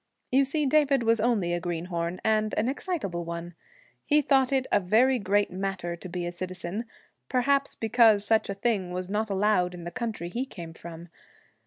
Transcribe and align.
You 0.31 0.45
see 0.45 0.65
David 0.65 1.03
was 1.03 1.19
only 1.21 1.53
a 1.53 1.59
greenhorn, 1.59 2.19
and 2.23 2.55
an 2.55 2.67
excitable 2.67 3.23
one. 3.23 3.53
He 4.03 4.23
thought 4.23 4.51
it 4.51 4.65
a 4.71 4.79
very 4.79 5.19
great 5.19 5.51
matter 5.51 5.95
to 5.95 6.09
be 6.09 6.25
a 6.25 6.31
citizen, 6.31 6.85
perhaps 7.29 7.75
because 7.75 8.25
such 8.25 8.49
a 8.49 8.55
thing 8.55 8.89
was 8.89 9.09
not 9.09 9.29
allowed 9.29 9.75
in 9.75 9.83
the 9.83 9.91
country 9.91 10.29
he 10.29 10.43
came 10.43 10.73
from. 10.73 11.09